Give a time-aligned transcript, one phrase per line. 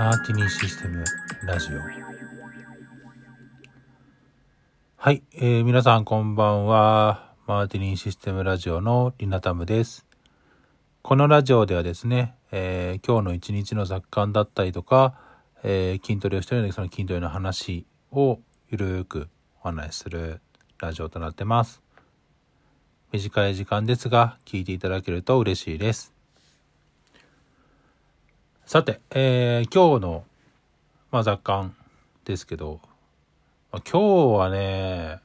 [0.00, 1.04] マーティニーシステム
[1.44, 1.78] ラジオ。
[4.96, 7.34] はい、えー、皆さんこんばんは。
[7.46, 10.06] マーティニーシステムラジオのリナタムです。
[11.02, 15.18] このラジオではですね、えー、今日の一日の雑感だったりとか、
[15.62, 18.40] えー、筋トレをしているのでその筋トレの話を
[18.70, 19.28] ゆるーく
[19.62, 20.40] お話しする
[20.80, 21.82] ラジオとなってます。
[23.12, 26.14] 短い時間ですが聞いていただけると嬉しいです。
[28.70, 30.24] さて、えー、今日の、
[31.10, 31.74] まあ、雑感
[32.24, 32.78] ですけど、
[33.72, 35.18] まあ、今日はね、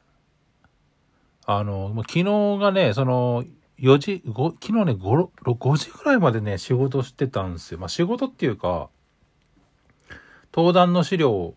[1.46, 2.24] あの、昨日
[2.60, 3.44] がね、その、
[3.78, 7.78] 4時、5昨日ね5、5時ぐらいまでね、仕事してたんですよ。
[7.78, 8.90] まあ、仕事っていうか、
[10.52, 11.56] 登壇の資料を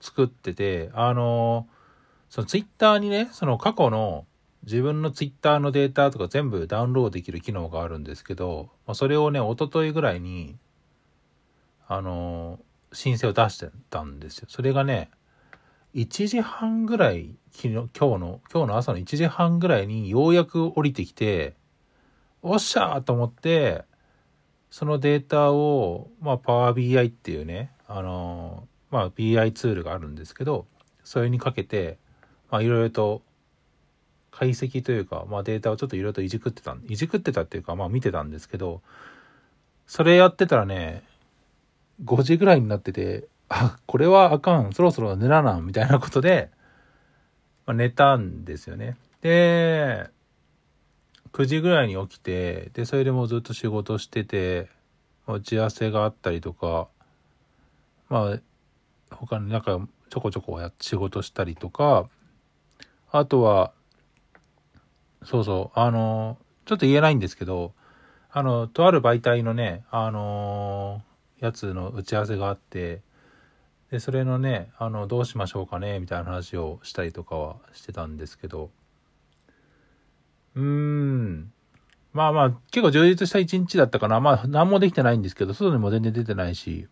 [0.00, 1.66] 作ってて、あの、
[2.30, 4.24] そのツイッターにね、その過去の
[4.62, 10.54] 自分のツイッターのデータとか全部ダウンロードできる機能があるんですけど、まあ、それをね、おとといぐらいに、
[11.88, 12.60] あの、
[12.92, 14.46] 申請を出してたんですよ。
[14.50, 15.10] それがね、
[15.94, 21.54] 1時半ぐらい、昨日、今日の、今日の朝の1時半ぐらいにようやく降りてきて、
[22.42, 23.84] おっしゃーと思って、
[24.70, 30.66] そのデータを、まあ、パワー BI っていうね、あの、まあ、BI ツールがあるんですけど、
[31.04, 31.96] それにかけて、
[32.50, 33.22] まあ、いろいろと
[34.30, 38.82] 解析というか、まあ、データをちょっといろいろといじくってた、いじくってたっていうか、まあ、見てたんですけど、
[39.86, 41.02] それやってたらね、
[42.04, 46.50] 5時ぐらいになってて、あ、これはあかん、そろそろ寝らな、みたいなことで、
[47.66, 48.96] まあ、寝たんですよね。
[49.20, 50.10] で、
[51.32, 54.68] 9時ぐらいに起きて、で、それでもうずっと仕事してて、
[55.26, 56.88] 打ち合わせがあったりとか、
[58.08, 58.40] まあ、
[59.14, 59.78] 他になんか
[60.10, 62.08] ちょこちょこや仕事したりとか、
[63.10, 63.72] あとは、
[65.24, 67.72] そうそう、あの、ちょっと言えないんですけど、
[68.30, 71.02] あの、とある媒体のね、あの
[71.40, 73.02] やつの打ち合わせがあって
[73.90, 78.70] でそれのねあのどうしましょうかねみたいな話をしたりとかはしてたんですけど。
[80.54, 81.52] うーん。
[82.12, 84.20] まあまあ結構充実した一日だったかな。
[84.20, 86.86] まあ何もできてないんですけど外にも全然出てないし。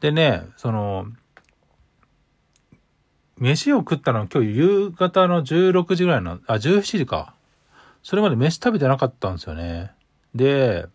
[0.00, 1.06] でねその
[3.38, 7.34] 飯を食ったのは今日夕方の16時ぐらいのあ17時か。
[8.02, 9.92] それまで飯食べてなかったんですよね。
[10.34, 10.86] で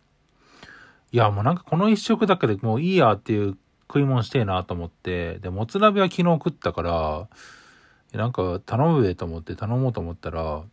[1.11, 7.27] いや、もうなんかこの一食だけでもういいやっていう食い物してえなと思って、で、もつ鍋は昨日食ったから、
[8.13, 10.63] なんか頼むべと思って頼もうと思ったら、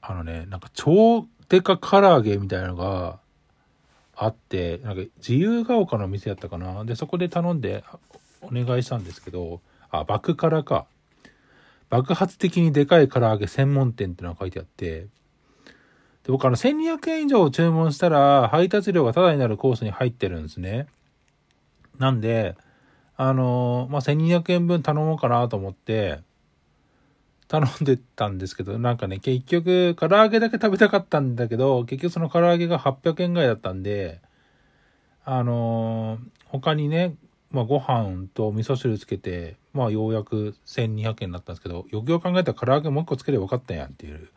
[0.00, 3.18] あのね、なんか超デカ唐揚げみたいなのが
[4.14, 6.84] あって、なんか自由が丘の店やったかな。
[6.84, 7.84] で、そこで頼んで
[8.40, 10.86] お願いしたんですけど、あ、爆辛か。
[11.90, 15.06] 爆発的にでかい唐揚げ専門店ってのが書いてあって、
[16.28, 20.86] で、僕あの1200円以上注文したら配達料がタダになるコースに入ってるんですね。
[21.98, 22.54] なんで、
[23.16, 26.20] あのまあ、1200円分頼もうかなと思って、
[27.48, 34.20] 頼んでたんですけど、なんかね、結局、唐揚げだけ食べたかったんだけど、結局その唐揚げが800円ぐらいだったんで、
[35.24, 37.16] あの他にね、
[37.50, 44.28] まあ、ご飯と味噌汁つけて、まあ、ようやく1200円になったんですけど、よくよく考えたら唐揚げもう一個つければよかったんやんっていう。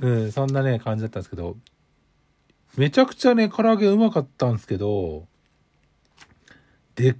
[0.00, 1.56] うん、そんなね、感じだったんですけど、
[2.76, 5.26] めちゃくちゃね、唐揚げうまかったんですけど、
[6.94, 7.16] でっ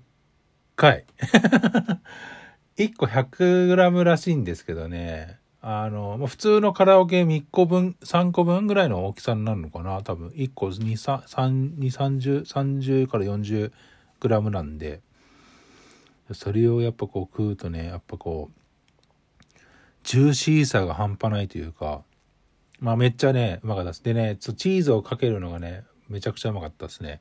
[0.75, 1.05] かい。
[2.77, 10.03] 1個 100g らしいんですけどね、あの、普通のカラオケ3個分、3個分ぐらいの大きさになるのかな。
[10.03, 15.01] 多分、1個2、3、2、30、30から 40g なんで、
[16.33, 19.59] それをやっぱこう食うとね、やっぱこう、
[20.05, 22.03] ジューシーさが半端ないというか、
[22.81, 24.03] まあめっちゃね、うまかったです。
[24.03, 27.21] でね、チーズをかけるのがね、めちゃくちゃうまかったですね。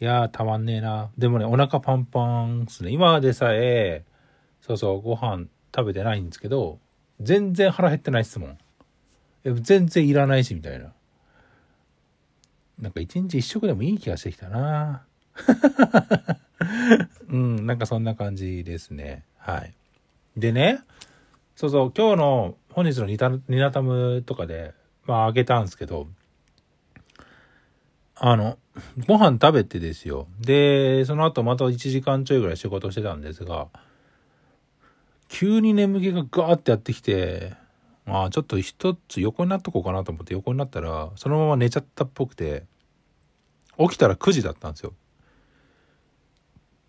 [0.00, 1.10] いやー、たまんねえな。
[1.16, 2.90] でもね、お腹パンパンですね。
[2.90, 4.04] 今でさえ、
[4.60, 6.78] そうそう、ご飯食べてないんですけど、
[7.20, 8.58] 全然腹減ってないっすもん。
[9.44, 10.92] 全然いらないし、みたいな。
[12.78, 15.04] なんか一日一食でもいい気がしてきたな
[17.28, 19.24] うん、なんかそんな感じですね。
[19.38, 19.72] はい。
[20.36, 20.80] でね、
[21.54, 24.74] そうそう、今日の本日のニタニナタムとかで、
[25.04, 26.08] まああげたんですけど、
[28.14, 28.58] あの、
[29.06, 30.26] ご飯食べてですよ。
[30.40, 33.68] で、その後また1時間ちょいぐらい仕事してたんですが、
[35.28, 37.54] 急に眠気がガーってやってきて、
[38.06, 42.64] まあちょっと一つ横になっとこうかなと思って横になったら、そのまま寝ちゃったっぽくて、
[43.78, 44.94] 起きたら9時だったんですよ。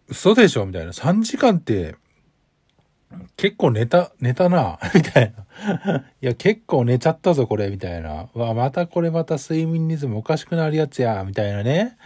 [0.08, 0.92] 嘘でしょみたいな。
[0.92, 1.96] 3時間って
[3.38, 5.34] 結構寝た、寝たな、 みたい
[5.86, 6.06] な。
[6.22, 8.30] いや、結構寝ちゃったぞ、これ、みたいな。
[8.34, 11.98] わ、またこれまた睡眠リズムおかしくなるやつや、みたいなね。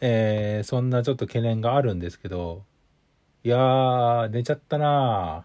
[0.00, 2.64] えー、そんなちょっと懸念があるんですけど、
[3.42, 5.44] いやー、寝ちゃったな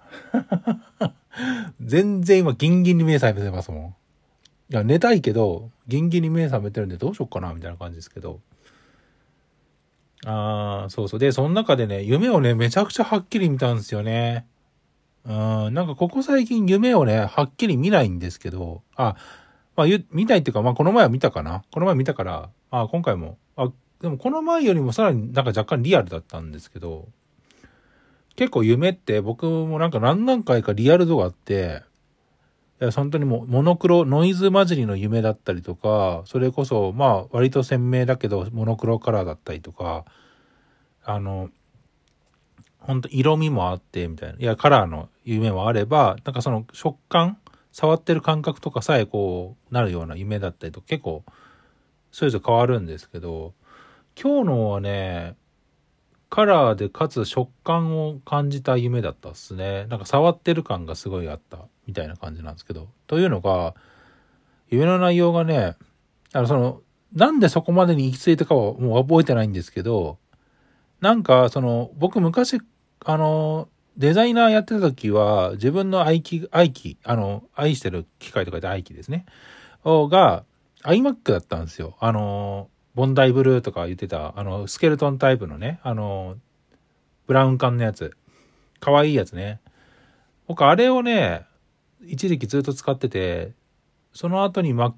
[1.81, 3.95] 全然今ギンギンに目覚めてますもん。
[4.71, 8.39] いや、寝たいけど、ギンギンに目覚めてるんでどうしよっかなみたいな感じですけど。
[10.25, 11.19] あー、そうそう。
[11.19, 14.45] で、その中でね、夢をね、めちゃくちゃはっきり見たんですよね。
[15.29, 19.15] うん、なんかここ最近夢をね、はっきり見ないんですけど、あ、
[19.75, 21.63] まあ、見たいっていうか、まあ、この前は見たかな？
[21.71, 23.71] この前見たから、あ、今回も、あ、
[24.01, 27.09] でもこの前よりもさらになんか若干リアルだったんですけど、
[28.35, 31.83] 結構夢って僕もなんか何何回かリアル度があって、
[32.81, 40.05] いや、本当にもうモノクロ、ノイズ混じりの夢だったりとか、それこそ、まあ、割と鮮明だけど、モノクロカラーだったりとか、
[41.03, 41.49] あの、
[42.79, 44.39] 本当色味もあって、みたいな。
[44.39, 47.37] いや、カラーの夢もあれば、なんかその食感
[47.71, 51.23] 触ってる感覚とかさえこう、なるような夢だったりと結構、
[52.11, 53.53] それぞれ変わるんですけど、
[54.21, 55.35] 今日のはね、
[56.29, 59.85] カラーでかつ食感を感じた夢だったっすね。
[59.87, 62.87] なんか触ってる感がすごいあったみたいな感じなんですけど。
[63.07, 63.75] というのが、
[64.69, 65.75] 夢の内容がね、
[66.33, 66.81] あの、その、
[67.13, 70.19] なんでそこまでに行き着いたかはもう覚えてないんですけど、
[71.01, 72.61] なんか、その、僕昔、
[73.05, 79.25] あの、デザイナーやってた時は、自分の愛機、愛機、あの、愛してる機械とかで愛機ですね。
[79.83, 80.43] が、
[80.83, 81.97] iMac だったんですよ。
[81.99, 86.37] あの、ボンダイブルーとか言ってた、あの、スケルトンタイプのね、あの、
[87.27, 88.15] ブラウン管のやつ。
[88.79, 89.59] かわいいやつね。
[90.47, 91.45] 僕、あれをね、
[92.05, 93.51] 一時期ずっと使ってて、
[94.13, 94.93] その後に MacBook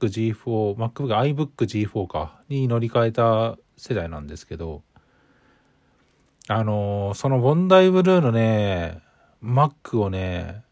[0.00, 4.82] G4、MacBook iBook G4 か、に乗り換えた世代なんですけど、
[6.52, 9.00] あのそのボンダイブルーのね、
[9.40, 10.64] Mac をね、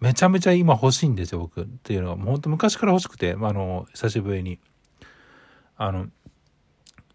[0.00, 1.62] めちゃめちゃ今欲しいんですよ、僕。
[1.62, 4.58] っていうのは、もうほんと昔から欲しくて、まあ、あの、久しぶりに。
[5.76, 6.08] あの、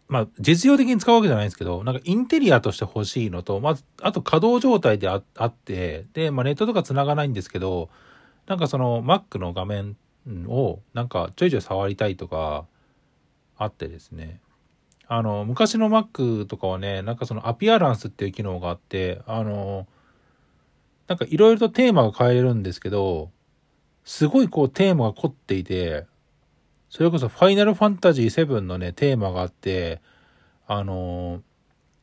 [0.07, 7.89] まあ、実用的に使うわけじゃないんですけど、なんかインテリアとして欲しいのと、まず、あと稼働状態であって、で、まあ、ネットとか繋がないんですけど、
[8.47, 9.97] なんかその Mac の画面
[10.47, 12.67] をなんかちょいちょい触りたいとか
[13.57, 14.39] あってですね。
[15.13, 19.86] あの、昔の Mac とかはね、なんかそのアピアランスっていう機能があって、あの、
[21.10, 23.30] なんかいろいろとテーマが変えれるんですけど、
[24.06, 26.06] すごいこうテーマが凝っていて、
[26.90, 30.02] それこそファイナルファンタジー7のね、テーマがあって、
[30.66, 31.42] あの、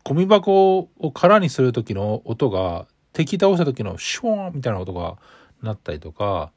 [0.05, 5.17] ゴミ箱を空にする時の音が、敵倒した時のシュワーンみたいな音が
[5.63, 6.53] なったりとか、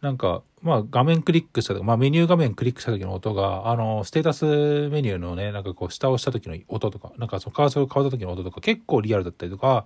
[0.00, 4.44] なんか、まあ画面クリックしたとか、まあメニュー画面クリックした時の音が、あの、ステータス
[4.90, 9.84] メニューのね、なんかこう下を押した時の音とか、なんかそのカーソル変わった時の音とか結構リアルだったりとか、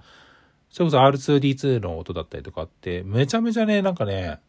[0.71, 4.41] それこそ R2D2 の音だったりとかって、めちゃめちゃね、なんかね、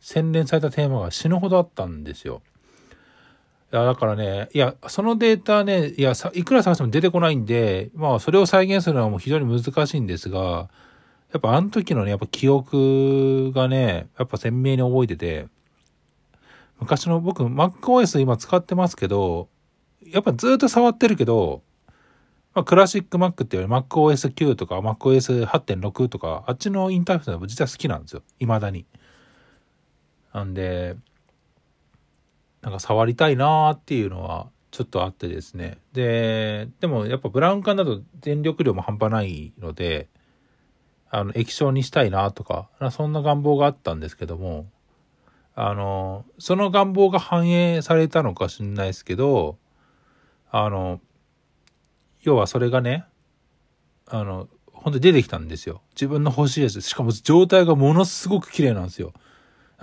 [0.00, 2.42] 洗練されたテーマが死ぬほどあったんですよ。
[3.72, 10.68] いや、だからね、いや、そのデータね、いや、いくら探しても出てこないんで、まあ、それを再現するのはもう非常に難しいんですが、
[11.32, 15.46] やっぱあの時のね、やっぱ記憶がね、やっぱ鮮明に覚えてて、
[16.80, 19.48] 昔の僕、MacOS 今使ってますけど、
[20.04, 21.62] やっぱずっと触ってるけど、
[22.52, 28.22] まあ、クラシック Mac っていうより MacOS9 とか MacOS8.6 とか、あっちのインターフェースが実は好きなんですよ。
[28.40, 28.86] 未だに。
[30.32, 30.96] なんで、
[32.62, 35.78] なんか触りたいなーっていうのはちょっとあってですね。
[35.92, 40.08] で、でもやっぱブラウン管だと電力量も半端ないので、
[41.10, 44.66] あの、液晶にしたいなとか、そんな願望があったんですけども、
[45.54, 49.58] あの、その願望が反映されたのかしんないですけど、
[50.50, 51.00] あの、
[52.22, 53.04] 要はそれがね、
[54.06, 55.82] あの、本当に出てきたんですよ。
[55.94, 56.80] 自分の欲しいやつ。
[56.80, 59.12] しかも状態がものすごく綺麗なんですよ。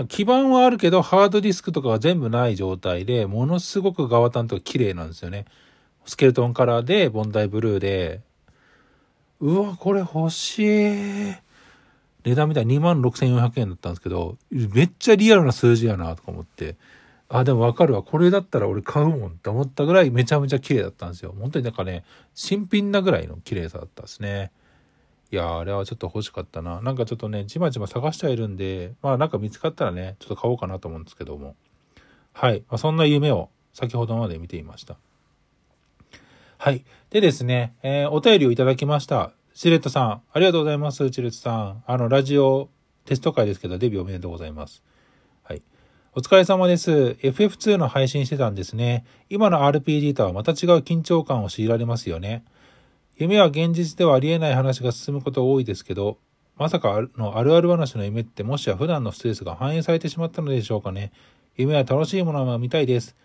[0.08, 5.46] 基盤はあるけど、ハードディスクとかが全部ない状態で、ものすごく側端とか綺麗なんですよね。
[6.06, 8.22] スケルトンカラーで、ボンダイブルーで、
[9.40, 11.36] うわ、これ欲しい。
[12.24, 16.76] 値段みたい26,400円だったんですけど、めっちゃリアルな数字やなとか思って、
[17.30, 18.04] あ、でもわかるわ。
[18.04, 21.36] これだったら俺買うもんって思ったぐらいめちゃめちゃ綺麗だったんですよ。
[21.40, 22.04] 本当になんかね、
[22.34, 24.52] 新品なぐらいの綺麗さだったですね。
[25.30, 26.82] いやあれはちょっと欲しかったな。
[26.82, 31.56] なんかちょっとね、ちまちま探してはいるんで、まあなんか見つかったらね、ちょっと買おうかなと思うんですけども。
[32.34, 32.64] はい。
[32.70, 34.98] まあ、そんな夢を先ほどまで見ていました。
[36.60, 36.84] はい。
[37.12, 39.32] でですね、えー、お便りをいただきました。
[39.54, 41.84] チレットさん、ありがとうございます、チレットさん。
[41.86, 42.70] あの、ラジオ
[43.06, 44.84] テスト会ですけど、デビューおめでとうございます。
[45.44, 45.62] はい。
[46.16, 47.16] お疲れ様です。
[47.22, 49.06] FF2 の配信してたんですね。
[49.30, 52.44] 今の RPG とはまた違う緊張感を強いられますよね。
[53.18, 56.18] 夢は現実ではありえない話が進むこと多いですけど、
[56.58, 61.12] まさかのあるある話の夢ってもしや普段のストレスが反映されてしまったのでしょうかね。
[61.56, 63.16] 夢は楽しいものは見たいです。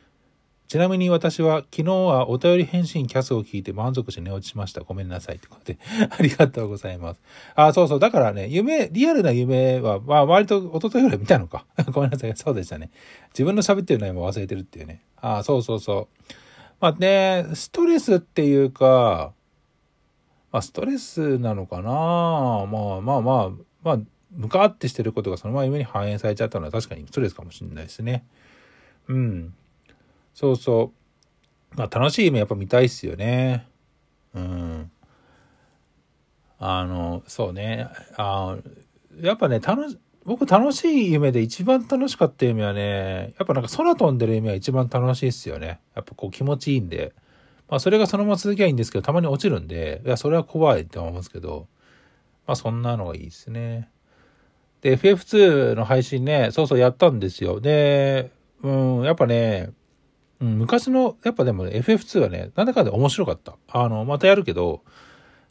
[0.72, 4.80] ちなみに私は昨日はお便り返信キャスを聞いて満足して寝落ちしました。
[4.80, 5.36] ごめんなさい。
[5.36, 7.20] ってことで、 ありがとうございます。
[7.54, 8.00] あ、そうそう。
[8.00, 11.66] だからね、夢、リアルな夢は、まあ割と一昨日ぐらい見たのか。
[11.92, 12.34] ごめんなさい。
[12.36, 12.90] そうでしたね。
[13.34, 15.02] 自分の喋ってる内容も忘れてるっていうね。
[15.16, 16.32] あ、そうそうそう。
[16.80, 19.34] まあね、ストレスっていうか、
[20.52, 23.50] まあストレスなのかなまあまあまあ、
[23.82, 23.98] まあ、
[24.30, 28.24] 向かってしてることがそのまま夢に反映されちゃったのは確かにストレスかもしれないですね。
[29.08, 29.54] うん。
[30.34, 30.92] そうそ
[31.74, 31.76] う。
[31.76, 33.66] まあ楽しい夢やっぱ見たいっすよね。
[34.34, 34.90] うん。
[36.58, 37.88] あの、そうね。
[38.16, 38.56] あ
[39.20, 45.80] やっぱね、楽し、僕楽しい夢で一番楽しかった夢はね、やっぱなんか空飛んでる夢は一番楽しいっすよね。
[45.94, 47.12] やっぱこう気持ちいいんで。
[47.68, 51.66] まあそれがそのまま続きゃいいんですけど、たまに落ちるんで、いや、それは怖いって思いますけど、
[52.46, 53.88] まあそんなのがいいですね。
[54.82, 57.60] で、FF2 の配信ね、そうそうやったんですよ。
[57.60, 58.30] で、
[58.62, 59.70] うん、やっぱね、
[60.42, 63.56] うん、昔の、やっぱでも、ね、FF2 はね、なんだかんだ面白かった。
[63.68, 64.82] あの、またやるけど、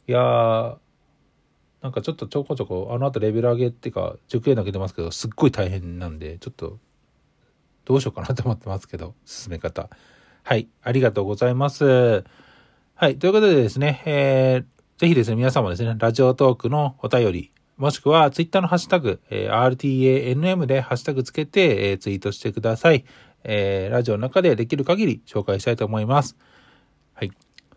[0.06, 0.76] いやー、
[1.80, 6.78] なんかちょっとちょこちょこ、あの後レベル上げっていうか、熟練投げてますけど、すっごい大変なんで、ちょっと、
[7.86, 9.88] どうしようかなと思ってますけど、進め方。
[10.42, 12.24] はい、ありがとうございます。
[12.94, 23.04] はい、ということでですね、えー、ぜひですね、皆様ですね、ラジオトークのお便り、もしくはツイッターのハッシュタグ、えー、RTANM でハッシュタグつけて、えー、ツイートしてください。
[23.44, 26.36] えー、ラジオの中でできる限り紹介したいと思います。
[27.14, 27.32] はい。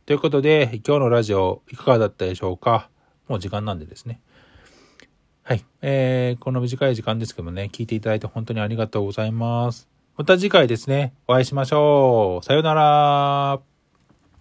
[0.05, 2.89] ということで、今日のラジオいかがだったでしょうか？
[3.27, 4.22] もう時間なんでですね。
[5.43, 5.65] はい。
[5.81, 9.88] えー、この短い時間ですけどもね、聞いていただいて本当にありがとうございます。
[10.17, 12.45] また次回ですね、お会いしましょう。
[12.45, 13.75] さようなら。